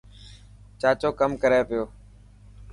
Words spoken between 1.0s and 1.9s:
ڪم ڪري پيو.